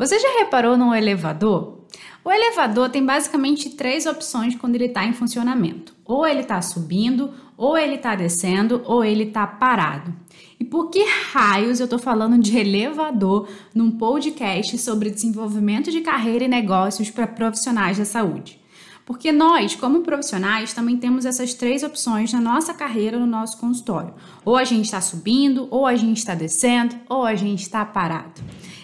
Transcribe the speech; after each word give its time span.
Você 0.00 0.18
já 0.18 0.38
reparou 0.38 0.78
no 0.78 0.94
elevador? 0.94 1.80
O 2.24 2.32
elevador 2.32 2.88
tem 2.88 3.04
basicamente 3.04 3.68
três 3.68 4.06
opções 4.06 4.56
quando 4.56 4.74
ele 4.74 4.86
está 4.86 5.04
em 5.04 5.12
funcionamento: 5.12 5.94
ou 6.06 6.26
ele 6.26 6.40
está 6.40 6.62
subindo, 6.62 7.30
ou 7.54 7.76
ele 7.76 7.96
está 7.96 8.14
descendo, 8.14 8.80
ou 8.86 9.04
ele 9.04 9.24
está 9.24 9.46
parado. 9.46 10.14
E 10.58 10.64
por 10.64 10.88
que 10.88 11.04
raios 11.34 11.80
eu 11.80 11.84
estou 11.84 11.98
falando 11.98 12.38
de 12.38 12.56
elevador 12.56 13.46
num 13.74 13.90
podcast 13.90 14.78
sobre 14.78 15.10
desenvolvimento 15.10 15.90
de 15.90 16.00
carreira 16.00 16.46
e 16.46 16.48
negócios 16.48 17.10
para 17.10 17.26
profissionais 17.26 17.98
da 17.98 18.06
saúde? 18.06 18.58
Porque 19.04 19.30
nós, 19.30 19.74
como 19.74 20.00
profissionais, 20.00 20.72
também 20.72 20.96
temos 20.96 21.26
essas 21.26 21.52
três 21.52 21.82
opções 21.82 22.32
na 22.32 22.40
nossa 22.40 22.72
carreira, 22.72 23.18
no 23.18 23.26
nosso 23.26 23.58
consultório. 23.58 24.14
Ou 24.46 24.56
a 24.56 24.64
gente 24.64 24.86
está 24.86 25.02
subindo, 25.02 25.68
ou 25.70 25.86
a 25.86 25.94
gente 25.94 26.16
está 26.16 26.34
descendo, 26.34 26.96
ou 27.06 27.26
a 27.26 27.34
gente 27.34 27.60
está 27.60 27.84
parado. 27.84 28.40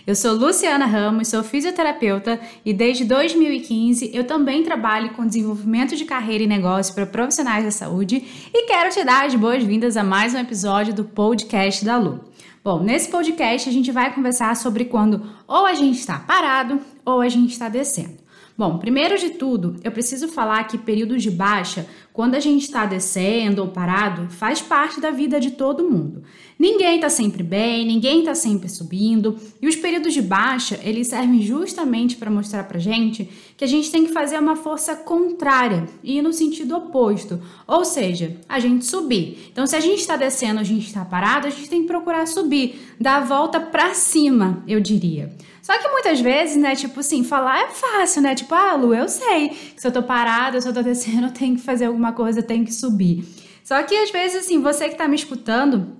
Eu 0.06 0.14
sou 0.14 0.34
Luciana 0.34 0.86
Ramos, 0.86 1.26
sou 1.26 1.42
fisioterapeuta 1.42 2.38
e 2.64 2.72
desde 2.72 3.04
2015 3.04 4.12
eu 4.14 4.22
também 4.22 4.62
trabalho 4.62 5.10
com 5.14 5.26
desenvolvimento 5.26 5.96
de 5.96 6.04
carreira 6.04 6.44
e 6.44 6.46
negócio 6.46 6.94
para 6.94 7.04
profissionais 7.04 7.64
da 7.64 7.72
saúde 7.72 8.24
e 8.54 8.66
quero 8.68 8.90
te 8.90 9.02
dar 9.02 9.26
as 9.26 9.34
boas-vindas 9.34 9.96
a 9.96 10.04
mais 10.04 10.32
um 10.32 10.38
episódio 10.38 10.94
do 10.94 11.02
podcast 11.02 11.84
da 11.84 11.98
Lu. 11.98 12.20
Bom, 12.62 12.84
nesse 12.84 13.10
podcast 13.10 13.68
a 13.68 13.72
gente 13.72 13.90
vai 13.90 14.14
conversar 14.14 14.54
sobre 14.54 14.84
quando 14.84 15.26
ou 15.44 15.66
a 15.66 15.74
gente 15.74 15.98
está 15.98 16.20
parado 16.20 16.78
ou 17.04 17.20
a 17.20 17.28
gente 17.28 17.50
está 17.50 17.68
descendo. 17.68 18.24
Bom, 18.56 18.78
primeiro 18.78 19.18
de 19.18 19.30
tudo, 19.30 19.76
eu 19.82 19.90
preciso 19.90 20.28
falar 20.28 20.64
que 20.64 20.78
períodos 20.78 21.22
de 21.22 21.30
baixa, 21.30 21.84
quando 22.16 22.34
a 22.34 22.40
gente 22.40 22.62
está 22.62 22.86
descendo 22.86 23.60
ou 23.60 23.68
parado, 23.68 24.30
faz 24.30 24.62
parte 24.62 24.98
da 25.02 25.10
vida 25.10 25.38
de 25.38 25.50
todo 25.50 25.86
mundo. 25.86 26.22
Ninguém 26.58 26.94
está 26.94 27.10
sempre 27.10 27.42
bem, 27.42 27.86
ninguém 27.86 28.20
está 28.20 28.34
sempre 28.34 28.70
subindo, 28.70 29.38
e 29.60 29.68
os 29.68 29.76
períodos 29.76 30.14
de 30.14 30.22
baixa, 30.22 30.80
eles 30.82 31.08
servem 31.08 31.42
justamente 31.42 32.16
para 32.16 32.30
mostrar 32.30 32.64
para 32.64 32.78
gente 32.78 33.28
que 33.54 33.64
a 33.64 33.68
gente 33.68 33.90
tem 33.90 34.06
que 34.06 34.14
fazer 34.14 34.38
uma 34.38 34.56
força 34.56 34.96
contrária 34.96 35.86
e 36.02 36.16
ir 36.16 36.22
no 36.22 36.32
sentido 36.32 36.74
oposto, 36.74 37.38
ou 37.66 37.84
seja, 37.84 38.40
a 38.48 38.58
gente 38.58 38.86
subir. 38.86 39.50
Então, 39.52 39.66
se 39.66 39.76
a 39.76 39.80
gente 39.80 40.00
está 40.00 40.16
descendo, 40.16 40.58
a 40.58 40.64
gente 40.64 40.86
está 40.86 41.04
parado, 41.04 41.46
a 41.46 41.50
gente 41.50 41.68
tem 41.68 41.82
que 41.82 41.86
procurar 41.86 42.26
subir, 42.26 42.94
dar 42.98 43.18
a 43.18 43.24
volta 43.26 43.60
para 43.60 43.92
cima, 43.92 44.64
eu 44.66 44.80
diria. 44.80 45.36
Só 45.66 45.76
que 45.78 45.88
muitas 45.88 46.20
vezes, 46.20 46.56
né, 46.56 46.76
tipo 46.76 47.00
assim, 47.00 47.24
falar 47.24 47.58
é 47.58 47.66
fácil, 47.66 48.22
né? 48.22 48.36
Tipo, 48.36 48.54
ah, 48.54 48.76
Lu, 48.76 48.94
eu 48.94 49.08
sei 49.08 49.48
que 49.48 49.80
se 49.80 49.84
eu 49.84 49.90
tô 49.90 50.00
parada, 50.00 50.60
se 50.60 50.68
eu 50.68 50.72
tô 50.72 50.80
descendo, 50.80 51.26
eu 51.26 51.32
tenho 51.32 51.56
que 51.56 51.60
fazer 51.60 51.86
alguma 51.86 52.05
coisa, 52.12 52.40
eu 52.40 52.42
tenho 52.42 52.64
que 52.64 52.72
subir. 52.72 53.24
Só 53.64 53.82
que 53.82 53.94
às 53.94 54.10
vezes, 54.10 54.44
assim, 54.44 54.60
você 54.60 54.88
que 54.88 54.96
tá 54.96 55.08
me 55.08 55.16
escutando, 55.16 55.96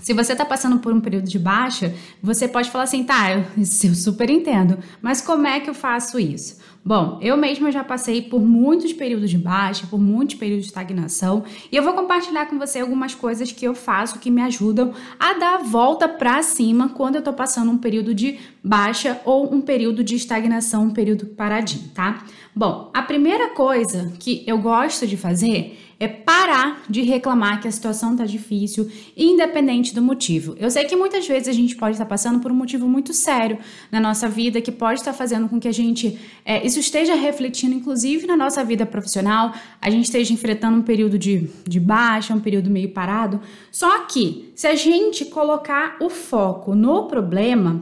se 0.00 0.12
você 0.12 0.32
está 0.32 0.44
passando 0.44 0.78
por 0.78 0.92
um 0.92 1.00
período 1.00 1.28
de 1.28 1.38
baixa, 1.38 1.94
você 2.22 2.48
pode 2.48 2.70
falar 2.70 2.84
assim, 2.84 3.04
tá, 3.04 3.32
eu, 3.32 3.44
eu, 3.56 3.94
super 3.94 4.30
entendo, 4.30 4.78
mas 5.02 5.20
como 5.20 5.46
é 5.46 5.60
que 5.60 5.68
eu 5.68 5.74
faço 5.74 6.18
isso? 6.18 6.58
Bom, 6.82 7.18
eu 7.20 7.36
mesma 7.36 7.70
já 7.70 7.84
passei 7.84 8.22
por 8.22 8.40
muitos 8.40 8.92
períodos 8.92 9.30
de 9.30 9.36
baixa, 9.36 9.86
por 9.86 10.00
muitos 10.00 10.36
períodos 10.36 10.64
de 10.64 10.70
estagnação, 10.70 11.44
e 11.70 11.76
eu 11.76 11.82
vou 11.82 11.92
compartilhar 11.92 12.46
com 12.46 12.58
você 12.58 12.80
algumas 12.80 13.14
coisas 13.14 13.52
que 13.52 13.66
eu 13.66 13.74
faço 13.74 14.18
que 14.18 14.30
me 14.30 14.40
ajudam 14.40 14.94
a 15.18 15.34
dar 15.34 15.54
a 15.56 15.62
volta 15.62 16.08
para 16.08 16.42
cima 16.42 16.88
quando 16.88 17.16
eu 17.16 17.20
estou 17.20 17.34
passando 17.34 17.70
um 17.70 17.76
período 17.76 18.14
de 18.14 18.38
baixa 18.64 19.20
ou 19.26 19.54
um 19.54 19.60
período 19.60 20.02
de 20.02 20.16
estagnação, 20.16 20.84
um 20.84 20.90
período 20.90 21.26
paradinho, 21.26 21.90
tá? 21.94 22.24
Bom, 22.56 22.90
a 22.94 23.02
primeira 23.02 23.50
coisa 23.50 24.12
que 24.18 24.42
eu 24.46 24.58
gosto 24.58 25.06
de 25.06 25.18
fazer 25.18 25.78
é 26.00 26.08
parar 26.08 26.82
de 26.88 27.02
reclamar 27.02 27.60
que 27.60 27.68
a 27.68 27.70
situação 27.70 28.16
tá 28.16 28.24
difícil, 28.24 28.90
independente 29.14 29.94
do 29.94 30.00
motivo. 30.00 30.56
Eu 30.58 30.70
sei 30.70 30.86
que 30.86 30.96
muitas 30.96 31.28
vezes 31.28 31.46
a 31.46 31.52
gente 31.52 31.76
pode 31.76 31.92
estar 31.92 32.06
passando 32.06 32.40
por 32.40 32.50
um 32.50 32.54
motivo 32.54 32.88
muito 32.88 33.12
sério 33.12 33.58
na 33.92 34.00
nossa 34.00 34.26
vida, 34.26 34.62
que 34.62 34.72
pode 34.72 35.00
estar 35.00 35.12
fazendo 35.12 35.46
com 35.46 35.60
que 35.60 35.68
a 35.68 35.72
gente 35.72 36.18
é, 36.42 36.66
isso 36.70 36.80
esteja 36.80 37.14
refletindo, 37.14 37.74
inclusive 37.74 38.26
na 38.26 38.36
nossa 38.36 38.64
vida 38.64 38.86
profissional, 38.86 39.52
a 39.80 39.90
gente 39.90 40.04
esteja 40.04 40.32
enfrentando 40.32 40.78
um 40.78 40.82
período 40.82 41.18
de, 41.18 41.50
de 41.66 41.80
baixa, 41.80 42.32
um 42.32 42.40
período 42.40 42.70
meio 42.70 42.90
parado. 42.90 43.40
Só 43.72 44.06
que 44.06 44.52
se 44.54 44.66
a 44.66 44.74
gente 44.74 45.24
colocar 45.24 45.96
o 46.00 46.08
foco 46.08 46.74
no 46.74 47.08
problema, 47.08 47.80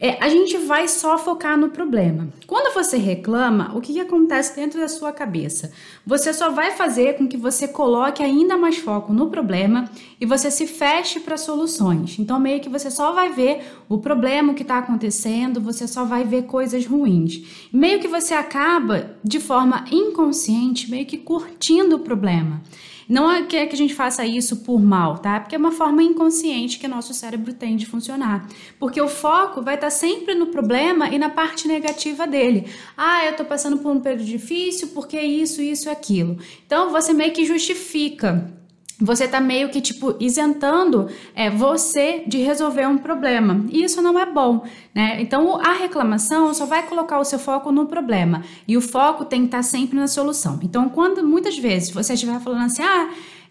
é, 0.00 0.16
a 0.22 0.28
gente 0.28 0.56
vai 0.58 0.86
só 0.86 1.18
focar 1.18 1.58
no 1.58 1.70
problema. 1.70 2.28
Quando 2.46 2.72
você 2.72 2.96
reclama, 2.96 3.72
o 3.74 3.80
que, 3.80 3.92
que 3.92 4.00
acontece 4.00 4.54
dentro 4.54 4.78
da 4.78 4.86
sua 4.86 5.12
cabeça? 5.12 5.72
Você 6.06 6.32
só 6.32 6.50
vai 6.50 6.70
fazer 6.70 7.16
com 7.16 7.26
que 7.26 7.36
você 7.36 7.66
coloque 7.66 8.22
ainda 8.22 8.56
mais 8.56 8.76
foco 8.76 9.12
no 9.12 9.28
problema 9.28 9.90
e 10.20 10.24
você 10.24 10.52
se 10.52 10.68
feche 10.68 11.18
para 11.18 11.36
soluções. 11.36 12.16
Então, 12.16 12.38
meio 12.38 12.60
que 12.60 12.68
você 12.68 12.92
só 12.92 13.12
vai 13.12 13.32
ver 13.32 13.64
o 13.88 13.98
problema 13.98 14.54
que 14.54 14.62
está 14.62 14.78
acontecendo, 14.78 15.60
você 15.60 15.88
só 15.88 16.04
vai 16.04 16.24
ver 16.24 16.44
coisas 16.44 16.86
ruins. 16.86 17.68
Meio 17.72 17.98
que 17.98 18.06
você 18.06 18.34
acaba, 18.34 19.16
de 19.24 19.40
forma 19.40 19.84
inconsciente, 19.90 20.88
meio 20.88 21.06
que 21.06 21.18
curtindo 21.18 21.96
o 21.96 22.00
problema. 22.00 22.62
Não 23.08 23.30
é 23.30 23.42
que 23.42 23.56
a 23.56 23.74
gente 23.74 23.94
faça 23.94 24.26
isso 24.26 24.56
por 24.56 24.78
mal, 24.78 25.16
tá? 25.16 25.40
Porque 25.40 25.54
é 25.54 25.58
uma 25.58 25.72
forma 25.72 26.02
inconsciente 26.02 26.78
que 26.78 26.86
nosso 26.86 27.14
cérebro 27.14 27.54
tem 27.54 27.74
de 27.74 27.86
funcionar. 27.86 28.46
Porque 28.78 29.00
o 29.00 29.08
foco 29.08 29.62
vai 29.62 29.76
estar 29.76 29.87
sempre 29.90 30.34
no 30.34 30.46
problema 30.46 31.08
e 31.08 31.18
na 31.18 31.30
parte 31.30 31.66
negativa 31.66 32.26
dele. 32.26 32.66
Ah, 32.96 33.26
eu 33.26 33.36
tô 33.36 33.44
passando 33.44 33.78
por 33.78 33.92
um 33.92 34.00
período 34.00 34.24
difícil 34.24 34.88
porque 34.88 35.20
isso, 35.20 35.60
isso 35.60 35.90
aquilo. 35.90 36.38
Então 36.66 36.90
você 36.90 37.12
meio 37.12 37.32
que 37.32 37.44
justifica 37.44 38.52
você 39.00 39.28
tá 39.28 39.40
meio 39.40 39.68
que 39.68 39.80
tipo 39.80 40.16
isentando 40.18 41.08
é, 41.34 41.48
você 41.48 42.24
de 42.26 42.38
resolver 42.38 42.86
um 42.86 42.98
problema. 42.98 43.64
E 43.70 43.84
isso 43.84 44.02
não 44.02 44.18
é 44.18 44.26
bom, 44.26 44.64
né? 44.92 45.20
Então 45.20 45.60
a 45.60 45.72
reclamação 45.72 46.52
só 46.52 46.66
vai 46.66 46.84
colocar 46.84 47.18
o 47.20 47.24
seu 47.24 47.38
foco 47.38 47.70
no 47.70 47.86
problema 47.86 48.42
e 48.66 48.76
o 48.76 48.80
foco 48.80 49.24
tem 49.24 49.42
que 49.42 49.46
estar 49.46 49.58
tá 49.58 49.62
sempre 49.62 49.96
na 49.96 50.08
solução. 50.08 50.58
Então 50.64 50.88
quando 50.88 51.24
muitas 51.24 51.56
vezes 51.56 51.90
você 51.90 52.14
estiver 52.14 52.40
falando 52.40 52.64
assim, 52.64 52.82
ah, 52.82 53.10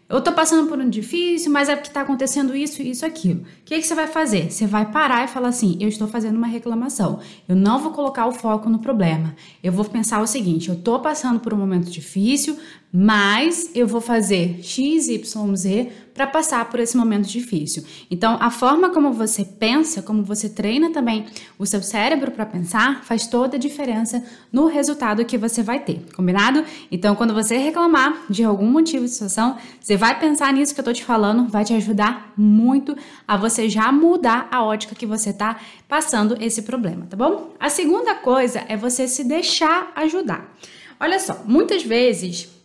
eu 0.09 0.21
tô 0.21 0.31
passando 0.31 0.69
por 0.69 0.79
um 0.79 0.89
difícil, 0.89 1.51
mas 1.51 1.67
é 1.67 1.75
porque 1.75 1.91
tá 1.91 1.99
acontecendo 1.99 2.55
isso, 2.55 2.81
isso, 2.81 3.05
aquilo. 3.05 3.41
O 3.41 3.45
que, 3.65 3.77
que 3.77 3.85
você 3.85 3.93
vai 3.93 4.07
fazer? 4.07 4.49
Você 4.49 4.65
vai 4.65 4.89
parar 4.89 5.25
e 5.25 5.27
falar 5.27 5.49
assim: 5.49 5.77
eu 5.81 5.89
estou 5.89 6.07
fazendo 6.07 6.37
uma 6.37 6.47
reclamação. 6.47 7.19
Eu 7.47 7.57
não 7.57 7.77
vou 7.79 7.91
colocar 7.91 8.25
o 8.25 8.31
foco 8.31 8.69
no 8.69 8.79
problema. 8.79 9.35
Eu 9.61 9.73
vou 9.73 9.83
pensar 9.83 10.21
o 10.21 10.27
seguinte: 10.27 10.69
eu 10.69 10.75
tô 10.75 10.97
passando 10.99 11.41
por 11.41 11.53
um 11.53 11.57
momento 11.57 11.91
difícil, 11.91 12.57
mas 12.91 13.69
eu 13.75 13.85
vou 13.85 13.99
fazer 13.99 14.59
X, 14.63 15.07
Y, 15.07 15.55
Z 15.55 15.91
para 16.13 16.25
passar 16.25 16.67
por 16.67 16.79
esse 16.79 16.97
momento 16.97 17.27
difícil. 17.27 17.83
Então, 18.09 18.37
a 18.41 18.49
forma 18.49 18.89
como 18.89 19.13
você 19.13 19.45
pensa, 19.45 20.01
como 20.01 20.23
você 20.23 20.49
treina 20.49 20.89
também 20.89 21.27
o 21.59 21.65
seu 21.65 21.83
cérebro 21.83 22.31
para 22.31 22.43
pensar, 22.45 23.03
faz 23.03 23.27
toda 23.27 23.55
a 23.55 23.59
diferença 23.59 24.23
no 24.51 24.65
resultado 24.65 25.23
que 25.25 25.37
você 25.37 25.61
vai 25.61 25.79
ter, 25.79 26.01
combinado? 26.15 26.65
Então, 26.91 27.15
quando 27.15 27.35
você 27.35 27.57
reclamar 27.57 28.25
de 28.27 28.43
algum 28.43 28.65
motivo 28.65 29.05
de 29.05 29.11
situação, 29.11 29.57
você 29.79 29.95
vai 29.95 30.19
pensar 30.19 30.51
nisso 30.51 30.73
que 30.73 30.79
eu 30.79 30.85
tô 30.85 30.93
te 30.93 31.03
falando, 31.03 31.47
vai 31.47 31.63
te 31.63 31.73
ajudar 31.73 32.33
muito 32.35 32.97
a 33.27 33.37
você 33.37 33.69
já 33.69 33.91
mudar 33.91 34.47
a 34.49 34.63
ótica 34.63 34.95
que 34.95 35.05
você 35.05 35.31
tá 35.31 35.59
passando 35.87 36.35
esse 36.41 36.63
problema, 36.63 37.05
tá 37.07 37.15
bom? 37.15 37.53
A 37.59 37.69
segunda 37.69 38.15
coisa 38.15 38.65
é 38.67 38.75
você 38.75 39.07
se 39.07 39.23
deixar 39.23 39.91
ajudar. 39.95 40.51
Olha 40.99 41.19
só, 41.19 41.43
muitas 41.45 41.83
vezes 41.83 42.56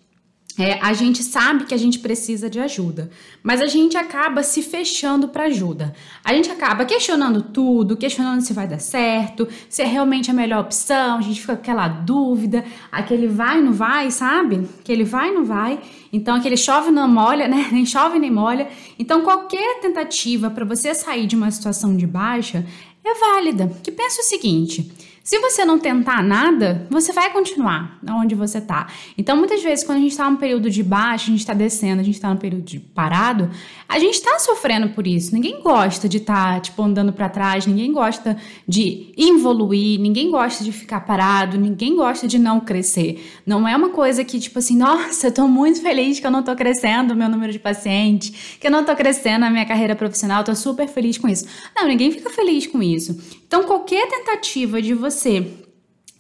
é, 0.59 0.79
a 0.83 0.93
gente 0.93 1.23
sabe 1.23 1.65
que 1.65 1.73
a 1.73 1.79
gente 1.79 1.99
precisa 1.99 2.51
de 2.51 2.61
ajuda, 2.61 3.11
mas 3.43 3.61
a 3.63 3.67
gente 3.67 3.97
acaba 3.97 4.43
se 4.43 4.63
fechando 4.63 5.29
para 5.29 5.45
ajuda. 5.45 5.95
A 6.23 6.35
gente 6.35 6.51
acaba 6.51 6.85
questionando 6.85 7.43
tudo, 7.43 7.97
questionando 7.97 8.43
se 8.43 8.53
vai 8.53 8.69
dar 8.69 8.79
certo, 8.79 9.49
se 9.69 9.81
é 9.81 9.87
realmente 9.87 10.31
a 10.31 10.35
melhor 10.35 10.61
opção. 10.61 11.19
A 11.19 11.21
gente 11.23 11.41
fica 11.41 11.55
com 11.55 11.63
aquela 11.63 11.89
dúvida, 11.89 12.65
aquele 12.91 13.29
vai 13.29 13.63
não 13.63 13.73
vai, 13.73 14.11
sabe? 14.11 14.69
Aquele 14.81 15.05
vai 15.05 15.31
não 15.31 15.45
vai. 15.45 15.81
Então 16.13 16.35
aquele 16.35 16.57
chove 16.57 16.91
não 16.91 17.09
molha, 17.09 17.49
né? 17.49 17.69
Nem 17.73 17.87
chove 17.87 18.19
nem 18.19 18.31
molha. 18.31 18.69
Então 18.99 19.23
qualquer 19.23 19.81
tentativa 19.81 20.51
para 20.51 20.65
você 20.65 20.95
sair 20.95 21.27
de 21.27 21.35
uma 21.35 21.51
situação 21.51 21.97
de 21.97 22.07
baixa 22.07 22.67
é 23.05 23.15
válida. 23.15 23.73
Que 23.83 23.91
pensa 23.91 24.21
o 24.21 24.25
seguinte: 24.25 24.93
se 25.23 25.39
você 25.39 25.65
não 25.65 25.79
tentar 25.79 26.23
nada, 26.23 26.87
você 26.91 27.13
vai 27.13 27.33
continuar 27.33 27.99
onde 28.11 28.35
você 28.35 28.59
está. 28.59 28.89
Então, 29.17 29.37
muitas 29.37 29.63
vezes, 29.63 29.85
quando 29.85 29.99
a 29.99 30.01
gente 30.01 30.13
está 30.13 30.29
num 30.29 30.37
período 30.37 30.69
de 30.69 30.83
baixo, 30.83 31.27
a 31.27 31.31
gente 31.31 31.41
está 31.41 31.55
descendo, 31.55 32.01
a 32.01 32.05
gente 32.05 32.15
está 32.15 32.29
num 32.29 32.37
período 32.37 32.65
de 32.65 32.81
parado, 32.81 33.51
a 33.89 33.99
gente 33.99 34.15
está 34.15 34.39
sofrendo 34.39 34.89
por 34.91 35.07
isso. 35.07 35.35
Ninguém 35.35 35.63
gosta 35.63 36.09
de 36.09 36.17
estar, 36.17 36.55
tá, 36.55 36.61
tipo, 36.61 36.83
andando 36.83 37.13
para 37.13 37.29
trás, 37.29 37.67
ninguém 37.67 37.93
gosta 37.93 38.37
de 38.67 39.13
evoluir, 39.17 40.01
ninguém 40.01 40.31
gosta 40.31 40.65
de 40.65 40.73
ficar 40.73 41.01
parado, 41.01 41.59
ninguém 41.59 41.95
gosta 41.95 42.27
de 42.27 42.39
não 42.39 42.59
crescer. 42.61 43.25
Não 43.47 43.67
é 43.67 43.77
uma 43.77 43.91
coisa 43.91 44.25
que, 44.25 44.41
tipo 44.41 44.59
assim, 44.59 44.77
nossa, 44.77 45.29
eu 45.29 45.33
tô 45.33 45.47
muito 45.47 45.81
feliz 45.81 46.19
que 46.19 46.27
eu 46.27 46.31
não 46.31 46.43
tô 46.43 46.55
crescendo 46.57 47.13
o 47.13 47.17
meu 47.17 47.29
número 47.29 47.53
de 47.53 47.59
pacientes, 47.59 48.57
que 48.59 48.67
eu 48.67 48.71
não 48.71 48.85
tô 48.85 48.95
crescendo 48.97 49.45
a 49.45 49.51
minha 49.51 49.65
carreira 49.67 49.95
profissional, 49.95 50.43
tô 50.43 50.55
super 50.55 50.89
feliz 50.89 51.19
com 51.19 51.29
isso. 51.29 51.47
Não, 51.77 51.87
ninguém 51.87 52.11
fica 52.11 52.31
feliz 52.31 52.67
com 52.67 52.83
isso. 52.83 53.42
Então, 53.53 53.65
qualquer 53.65 54.09
tentativa 54.09 54.81
de 54.81 54.95
você 54.95 55.47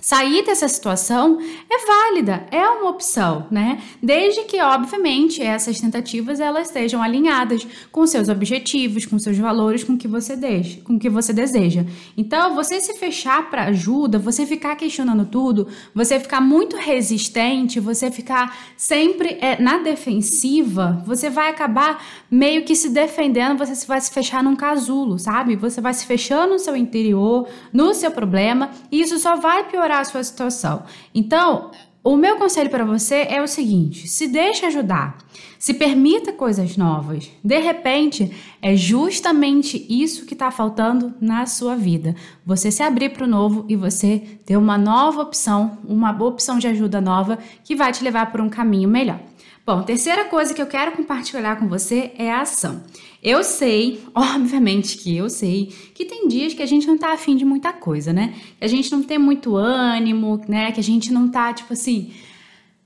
Sair 0.05 0.45
dessa 0.45 0.67
situação 0.67 1.39
é 1.71 1.87
válida, 1.87 2.45
é 2.51 2.67
uma 2.69 2.91
opção, 2.91 3.47
né? 3.53 3.81
Desde 4.03 4.43
que, 4.43 4.61
obviamente, 4.61 5.41
essas 5.41 5.81
tentativas 5.81 6.41
elas 6.41 6.67
estejam 6.67 7.01
alinhadas 7.01 7.65
com 7.93 8.05
seus 8.05 8.29
objetivos, 8.29 9.07
com 9.07 9.17
seus 9.17 9.39
valores, 9.39 9.85
com 9.85 9.93
o 9.93 9.97
que 9.97 10.09
você 10.09 10.35
deixa, 10.35 10.81
com 10.81 10.95
o 10.95 10.99
que 10.99 11.09
você 11.09 11.33
deseja. 11.33 11.85
Então, 12.17 12.53
você 12.53 12.81
se 12.81 12.95
fechar 12.95 13.49
para 13.49 13.67
ajuda, 13.67 14.19
você 14.19 14.45
ficar 14.45 14.75
questionando 14.75 15.25
tudo, 15.25 15.69
você 15.95 16.19
ficar 16.19 16.41
muito 16.41 16.77
resistente, 16.77 17.79
você 17.79 18.11
ficar 18.11 18.59
sempre 18.77 19.39
é, 19.41 19.63
na 19.63 19.79
defensiva, 19.79 21.01
você 21.07 21.31
vai 21.31 21.49
acabar 21.49 22.05
meio 22.29 22.65
que 22.65 22.75
se 22.75 22.89
defendendo, 22.89 23.57
você 23.57 23.87
vai 23.87 24.01
se 24.01 24.11
fechar 24.11 24.43
num 24.43 24.57
casulo, 24.57 25.17
sabe? 25.17 25.55
Você 25.55 25.81
vai 25.81 25.95
se 25.95 26.05
fechando 26.05 26.55
no 26.55 26.59
seu 26.59 26.75
interior, 26.75 27.47
no 27.73 27.95
seu 27.95 28.11
problema, 28.11 28.73
e 28.91 29.01
isso 29.01 29.17
só 29.21 29.37
vai 29.37 29.63
piorar 29.69 29.92
a 30.01 30.05
sua 30.05 30.23
situação. 30.23 30.85
Então, 31.15 31.71
o 32.05 32.17
meu 32.17 32.37
conselho 32.37 32.69
para 32.69 32.85
você 32.85 33.27
é 33.31 33.41
o 33.41 33.47
seguinte: 33.47 34.09
se 34.09 34.27
deixe 34.27 34.67
ajudar, 34.67 35.19
se 35.57 35.73
permita 35.73 36.33
coisas 36.33 36.77
novas. 36.77 37.31
De 37.45 37.59
repente, 37.61 38.33
é 38.61 38.75
justamente 38.75 39.87
isso 39.89 40.27
que 40.27 40.35
está 40.35 40.51
faltando 40.51 41.15
na 41.21 41.47
sua 41.47 41.77
vida. 41.77 42.17
Você 42.45 42.73
se 42.73 42.83
abrir 42.83 43.11
para 43.11 43.25
o 43.25 43.29
novo 43.29 43.65
e 43.69 43.77
você 43.77 44.19
ter 44.45 44.57
uma 44.57 44.77
nova 44.77 45.23
opção, 45.23 45.79
uma 45.85 46.11
opção 46.11 46.59
de 46.59 46.67
ajuda 46.67 47.01
nova 47.01 47.39
que 47.63 47.77
vai 47.77 47.93
te 47.93 48.03
levar 48.03 48.33
por 48.33 48.41
um 48.41 48.49
caminho 48.49 48.89
melhor. 48.89 49.21
Bom, 49.65 49.83
terceira 49.83 50.25
coisa 50.25 50.53
que 50.53 50.61
eu 50.61 50.67
quero 50.67 50.91
compartilhar 50.91 51.55
com 51.57 51.69
você 51.69 52.11
é 52.19 52.33
a 52.33 52.41
ação. 52.41 52.83
Eu 53.23 53.45
sei, 53.45 54.03
obviamente 54.13 54.97
que 54.99 55.17
eu 55.17 55.31
sei, 55.31 55.73
que 55.95 56.05
tem 56.05 56.27
dias 56.27 56.53
que 56.53 56.63
a 56.63 56.67
gente 56.67 56.85
não 56.85 56.99
tá 56.99 57.13
afim 57.13 57.37
de 57.37 57.45
muita 57.45 57.73
coisa, 57.73 58.13
né? 58.13 58.35
Que 58.59 58.65
a 58.65 58.69
gente 58.69 58.91
não 58.91 59.05
tem 59.05 59.19
muito 59.19 59.55
ânimo, 59.57 60.41
né? 60.49 60.73
Que 60.73 60.81
a 60.81 60.83
gente 60.83 61.13
não 61.13 61.29
tá, 61.29 61.53
tipo 61.53 61.73
assim, 61.73 62.11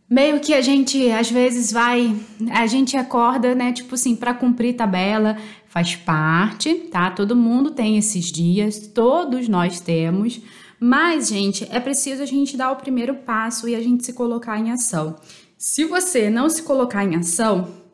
meio 0.08 0.38
que 0.38 0.52
a 0.52 0.60
gente 0.60 1.10
às 1.10 1.30
vezes 1.30 1.72
vai, 1.72 2.14
a 2.50 2.66
gente 2.66 2.94
acorda, 2.94 3.54
né, 3.54 3.72
tipo 3.72 3.94
assim, 3.94 4.14
para 4.14 4.34
cumprir 4.34 4.76
tabela, 4.76 5.36
faz 5.66 5.96
parte, 5.96 6.74
tá? 6.90 7.10
Todo 7.10 7.34
mundo 7.34 7.70
tem 7.70 7.96
esses 7.96 8.30
dias, 8.30 8.78
todos 8.88 9.48
nós 9.48 9.80
temos. 9.80 10.40
Mas, 10.78 11.28
gente, 11.28 11.66
é 11.70 11.80
preciso 11.80 12.22
a 12.22 12.26
gente 12.26 12.54
dar 12.54 12.70
o 12.70 12.76
primeiro 12.76 13.14
passo 13.14 13.66
e 13.66 13.74
a 13.74 13.80
gente 13.80 14.04
se 14.04 14.12
colocar 14.12 14.58
em 14.58 14.70
ação. 14.70 15.16
Se 15.58 15.86
você 15.86 16.28
não 16.28 16.50
se 16.50 16.62
colocar 16.62 17.02
em 17.02 17.16
ação, 17.16 17.85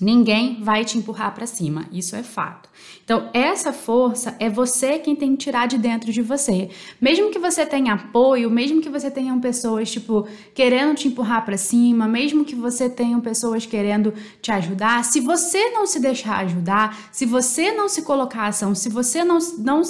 ninguém 0.00 0.62
vai 0.62 0.84
te 0.84 0.98
empurrar 0.98 1.34
para 1.34 1.46
cima. 1.46 1.86
Isso 1.92 2.16
é 2.16 2.22
fato. 2.22 2.68
Então, 3.04 3.28
essa 3.34 3.72
força 3.72 4.34
é 4.38 4.48
você 4.48 4.98
quem 4.98 5.14
tem 5.14 5.36
que 5.36 5.44
tirar 5.44 5.66
de 5.66 5.76
dentro 5.76 6.10
de 6.10 6.22
você. 6.22 6.70
Mesmo 7.00 7.30
que 7.30 7.38
você 7.38 7.66
tenha 7.66 7.92
apoio, 7.92 8.50
mesmo 8.50 8.80
que 8.80 8.88
você 8.88 9.10
tenha 9.10 9.36
pessoas, 9.38 9.90
tipo, 9.90 10.26
querendo 10.54 10.94
te 10.94 11.08
empurrar 11.08 11.44
para 11.44 11.56
cima, 11.56 12.08
mesmo 12.08 12.44
que 12.44 12.54
você 12.54 12.88
tenha 12.88 13.18
pessoas 13.20 13.66
querendo 13.66 14.14
te 14.40 14.50
ajudar, 14.50 15.04
se 15.04 15.20
você 15.20 15.70
não 15.70 15.86
se 15.86 16.00
deixar 16.00 16.38
ajudar, 16.44 17.10
se 17.12 17.26
você 17.26 17.72
não 17.72 17.88
se 17.88 18.02
colocar 18.02 18.46
ação, 18.46 18.74
se 18.74 18.88
você 18.88 19.22
não, 19.22 19.38
não, 19.58 19.82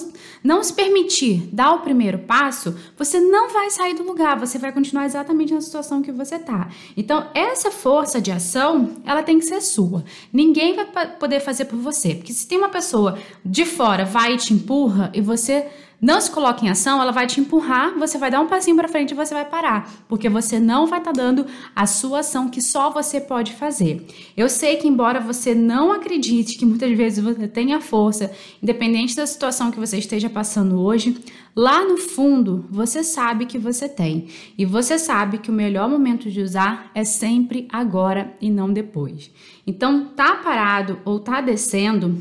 não 0.42 0.64
se 0.64 0.72
permitir 0.72 1.48
dar 1.52 1.72
o 1.72 1.80
primeiro 1.80 2.18
passo, 2.18 2.76
você 2.96 3.20
não 3.20 3.48
vai 3.52 3.70
sair 3.70 3.94
do 3.94 4.02
lugar, 4.02 4.38
você 4.38 4.58
vai 4.58 4.72
continuar 4.72 5.04
exatamente 5.04 5.54
na 5.54 5.60
situação 5.60 6.02
que 6.02 6.10
você 6.10 6.38
tá. 6.38 6.68
Então, 6.96 7.28
essa 7.32 7.70
força 7.70 8.20
de 8.20 8.32
ação, 8.32 8.96
ela 9.04 9.22
tem 9.22 9.38
que 9.38 9.44
ser 9.44 9.60
sua. 9.60 9.94
Ninguém 10.32 10.75
vai 10.75 10.87
poder 11.19 11.41
fazer 11.41 11.67
por 11.67 11.79
você, 11.79 12.14
porque 12.14 12.32
se 12.32 12.49
tem 12.49 12.58
uma 12.58 12.70
pessoa 12.70 13.19
de 13.44 13.64
fora 13.64 14.05
vai 14.05 14.35
e 14.35 14.37
te 14.38 14.55
empurra 14.55 15.11
e 15.14 15.20
você 15.20 15.67
não 16.00 16.20
se 16.20 16.31
coloca 16.31 16.64
em 16.64 16.69
ação, 16.69 17.00
ela 17.00 17.12
vai 17.12 17.26
te 17.26 17.41
empurrar, 17.41 17.99
você 17.99 18.19
vai 18.19 18.31
dar 18.31 18.41
um 18.41 18.46
passinho 18.46 18.76
para 18.76 18.88
frente 18.88 19.12
e 19.12 19.14
você 19.14 19.32
vai 19.32 19.44
parar, 19.44 19.91
porque 20.08 20.29
você 20.29 20.61
não 20.61 20.87
vai 20.87 20.99
estar 20.99 21.12
tá 21.12 21.23
dando 21.23 21.46
a 21.75 21.87
sua 21.87 22.20
ação 22.20 22.49
que 22.49 22.61
só 22.61 22.91
você 22.91 23.20
pode 23.20 23.52
fazer. 23.52 24.06
Eu 24.37 24.49
sei 24.49 24.76
que 24.76 24.88
embora 24.88 25.20
você 25.20 25.55
não 25.55 25.93
acredite 25.93 26.58
que 26.58 26.67
muitas 26.67 26.96
vezes 26.96 27.23
você 27.23 27.49
tenha 27.49 27.81
força, 27.81 28.31
independente 28.62 29.17
da 29.17 29.26
situação 29.26 29.70
que 29.70 29.81
você 29.81 29.99
esteja 29.99 30.29
passando 30.29 30.81
hoje, 30.81 31.17
lá 31.56 31.85
no 31.85 31.97
fundo 31.97 32.67
você 32.70 33.02
sabe 33.02 33.47
que 33.47 33.58
você 33.58 33.88
tem. 33.88 34.29
E 34.58 34.64
você 34.64 34.99
sabe 34.99 35.38
que 35.38 35.50
o 35.50 35.55
melhor 35.55 35.88
momento 35.88 36.31
de 36.31 36.40
usar 36.40 36.90
é 36.94 37.05
sempre 37.05 37.69
agora 37.73 38.35
e 38.40 38.50
não 38.50 38.73
depois. 38.73 39.31
Então, 39.67 40.06
tá 40.14 40.37
parado 40.37 40.99
ou 41.05 41.19
tá 41.19 41.40
descendo, 41.40 42.19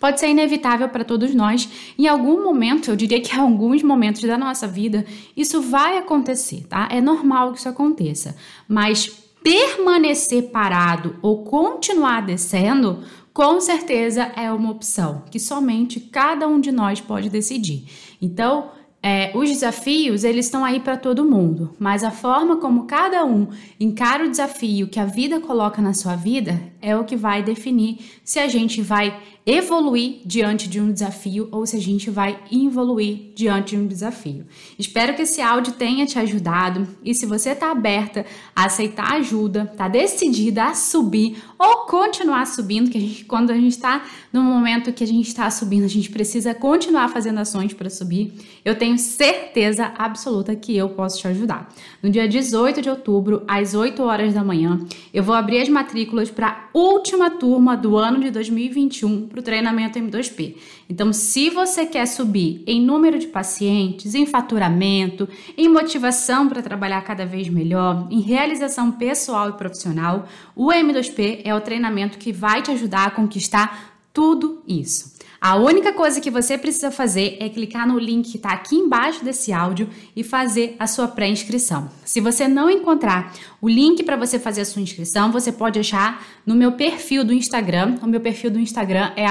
pode 0.00 0.20
ser 0.20 0.28
inevitável 0.28 0.88
para 0.88 1.04
todos 1.04 1.34
nós. 1.34 1.68
Em 1.98 2.06
algum 2.06 2.42
momento, 2.42 2.90
eu 2.90 2.96
diria 2.96 3.20
que 3.20 3.34
em 3.34 3.38
alguns 3.38 3.82
momentos 3.82 4.22
da 4.22 4.38
nossa 4.38 4.66
vida, 4.66 5.04
isso 5.36 5.60
vai 5.60 5.98
acontecer, 5.98 6.66
tá? 6.68 6.88
É 6.90 7.00
normal 7.00 7.52
que 7.52 7.58
isso 7.58 7.68
aconteça. 7.68 8.36
Mas 8.68 9.08
permanecer 9.42 10.50
parado 10.50 11.16
ou 11.22 11.44
continuar 11.44 12.20
descendo, 12.22 13.02
com 13.32 13.60
certeza 13.60 14.32
é 14.36 14.50
uma 14.50 14.70
opção 14.70 15.22
que 15.30 15.38
somente 15.38 16.00
cada 16.00 16.48
um 16.48 16.60
de 16.60 16.72
nós 16.72 17.00
pode 17.00 17.30
decidir. 17.30 17.84
Então, 18.20 18.70
é, 19.00 19.30
os 19.34 19.48
desafios, 19.48 20.24
eles 20.24 20.46
estão 20.46 20.64
aí 20.64 20.80
para 20.80 20.96
todo 20.96 21.24
mundo, 21.24 21.74
mas 21.78 22.02
a 22.02 22.10
forma 22.10 22.56
como 22.56 22.84
cada 22.84 23.24
um 23.24 23.46
encara 23.78 24.24
o 24.24 24.30
desafio 24.30 24.88
que 24.88 24.98
a 24.98 25.04
vida 25.04 25.38
coloca 25.38 25.80
na 25.80 25.94
sua 25.94 26.16
vida 26.16 26.60
é 26.80 26.96
o 26.96 27.04
que 27.04 27.16
vai 27.16 27.42
definir 27.42 27.98
se 28.24 28.38
a 28.38 28.48
gente 28.48 28.80
vai 28.80 29.18
evoluir 29.50 30.20
diante 30.26 30.68
de 30.68 30.78
um 30.78 30.92
desafio 30.92 31.48
ou 31.50 31.64
se 31.64 31.74
a 31.74 31.80
gente 31.80 32.10
vai 32.10 32.38
involuir 32.50 33.32
diante 33.34 33.74
de 33.74 33.82
um 33.82 33.86
desafio. 33.86 34.44
Espero 34.78 35.14
que 35.14 35.22
esse 35.22 35.40
áudio 35.40 35.72
tenha 35.72 36.04
te 36.04 36.18
ajudado 36.18 36.86
e 37.02 37.14
se 37.14 37.24
você 37.24 37.50
está 37.50 37.70
aberta 37.70 38.26
a 38.54 38.66
aceitar 38.66 39.14
ajuda, 39.14 39.66
está 39.72 39.88
decidida 39.88 40.64
a 40.64 40.74
subir 40.74 41.42
ou 41.58 41.86
continuar 41.86 42.46
subindo, 42.46 42.90
que 42.90 42.98
a 42.98 43.00
gente, 43.00 43.24
quando 43.24 43.50
a 43.50 43.54
gente 43.54 43.72
está 43.72 44.04
no 44.30 44.42
momento 44.42 44.92
que 44.92 45.02
a 45.02 45.06
gente 45.06 45.28
está 45.28 45.50
subindo, 45.50 45.84
a 45.84 45.88
gente 45.88 46.10
precisa 46.10 46.54
continuar 46.54 47.08
fazendo 47.08 47.38
ações 47.38 47.72
para 47.72 47.88
subir, 47.88 48.34
eu 48.62 48.76
tenho 48.76 48.98
certeza 48.98 49.94
absoluta 49.96 50.54
que 50.54 50.76
eu 50.76 50.90
posso 50.90 51.20
te 51.20 51.26
ajudar. 51.26 51.72
No 52.02 52.10
dia 52.10 52.28
18 52.28 52.82
de 52.82 52.90
outubro, 52.90 53.44
às 53.48 53.72
8 53.72 54.02
horas 54.02 54.34
da 54.34 54.44
manhã, 54.44 54.78
eu 55.14 55.22
vou 55.22 55.34
abrir 55.34 55.62
as 55.62 55.70
matrículas 55.70 56.30
para 56.30 56.67
última 56.72 57.30
turma 57.30 57.76
do 57.76 57.96
ano 57.96 58.20
de 58.20 58.30
2021 58.30 59.28
para 59.28 59.40
o 59.40 59.42
treinamento 59.42 59.98
M2P. 59.98 60.56
Então, 60.88 61.12
se 61.12 61.50
você 61.50 61.86
quer 61.86 62.06
subir 62.06 62.62
em 62.66 62.80
número 62.80 63.18
de 63.18 63.26
pacientes, 63.26 64.14
em 64.14 64.26
faturamento, 64.26 65.28
em 65.56 65.68
motivação 65.68 66.48
para 66.48 66.62
trabalhar 66.62 67.02
cada 67.02 67.26
vez 67.26 67.48
melhor, 67.48 68.06
em 68.10 68.20
realização 68.20 68.92
pessoal 68.92 69.50
e 69.50 69.52
profissional, 69.52 70.26
o 70.54 70.68
M2P 70.68 71.42
é 71.44 71.54
o 71.54 71.60
treinamento 71.60 72.18
que 72.18 72.32
vai 72.32 72.62
te 72.62 72.70
ajudar 72.70 73.06
a 73.06 73.10
conquistar 73.10 73.98
tudo 74.12 74.62
isso. 74.66 75.16
A 75.40 75.54
única 75.54 75.92
coisa 75.92 76.20
que 76.20 76.32
você 76.32 76.58
precisa 76.58 76.90
fazer 76.90 77.36
é 77.38 77.48
clicar 77.48 77.86
no 77.86 77.96
link 77.96 78.28
que 78.28 78.38
está 78.38 78.50
aqui 78.50 78.74
embaixo 78.74 79.24
desse 79.24 79.52
áudio 79.52 79.88
e 80.16 80.24
fazer 80.24 80.74
a 80.80 80.86
sua 80.88 81.06
pré-inscrição. 81.06 81.88
Se 82.04 82.20
você 82.20 82.48
não 82.48 82.68
encontrar 82.68 83.32
o 83.60 83.68
link 83.68 84.02
para 84.02 84.16
você 84.16 84.36
fazer 84.36 84.62
a 84.62 84.64
sua 84.64 84.82
inscrição, 84.82 85.30
você 85.30 85.52
pode 85.52 85.78
achar 85.78 86.26
no 86.44 86.56
meu 86.56 86.72
perfil 86.72 87.22
do 87.22 87.32
Instagram. 87.32 87.98
O 88.02 88.08
meu 88.08 88.20
perfil 88.20 88.50
do 88.50 88.58
Instagram 88.58 89.12
é 89.14 89.26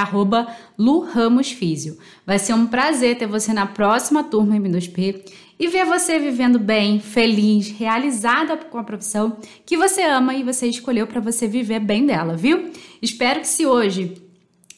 @luramosfisio. 0.78 1.98
Vai 2.26 2.38
ser 2.38 2.54
um 2.54 2.66
prazer 2.66 3.18
ter 3.18 3.26
você 3.26 3.52
na 3.52 3.66
próxima 3.66 4.24
turma 4.24 4.56
M2P 4.56 5.22
e 5.60 5.68
ver 5.68 5.84
você 5.84 6.18
vivendo 6.18 6.58
bem, 6.58 7.00
feliz, 7.00 7.68
realizada 7.68 8.56
com 8.56 8.78
a 8.78 8.84
profissão 8.84 9.36
que 9.66 9.76
você 9.76 10.02
ama 10.02 10.34
e 10.34 10.42
você 10.42 10.68
escolheu 10.68 11.06
para 11.06 11.20
você 11.20 11.46
viver 11.46 11.80
bem 11.80 12.06
dela, 12.06 12.34
viu? 12.34 12.70
Espero 13.02 13.40
que 13.40 13.48
se 13.48 13.66
hoje 13.66 14.26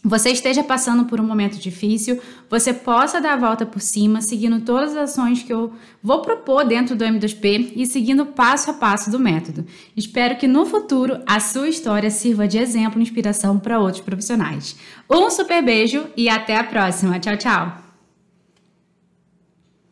você 0.03 0.31
esteja 0.31 0.65
passando 0.65 1.05
por 1.05 1.21
um 1.21 1.25
momento 1.25 1.59
difícil, 1.59 2.21
você 2.49 2.73
possa 2.73 3.21
dar 3.21 3.35
a 3.35 3.37
volta 3.37 3.67
por 3.67 3.81
cima, 3.81 4.23
seguindo 4.23 4.61
todas 4.63 4.97
as 4.97 5.11
ações 5.11 5.43
que 5.43 5.53
eu 5.53 5.73
vou 6.03 6.23
propor 6.23 6.65
dentro 6.65 6.97
do 6.97 7.05
M2P 7.05 7.73
e 7.77 7.87
seguindo 7.87 8.27
passo 8.27 8.71
a 8.71 8.75
passo 8.75 9.11
do 9.11 9.19
método. 9.19 9.67
Espero 9.97 10.37
que 10.37 10.47
no 10.47 10.65
futuro 10.65 11.21
a 11.27 11.39
sua 11.39 11.69
história 11.69 12.11
sirva 12.11 12.49
de 12.49 12.59
exemplo 12.59 12.99
e 12.99 13.03
inspiração 13.03 13.59
para 13.59 13.79
outros 13.79 14.03
profissionais. 14.03 14.77
Um 15.09 15.29
super 15.29 15.63
beijo 15.63 16.07
e 16.17 16.29
até 16.29 16.57
a 16.57 16.65
próxima. 16.65 17.19
Tchau, 17.19 17.37
tchau! 17.37 17.90